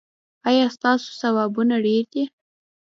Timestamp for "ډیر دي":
1.85-2.23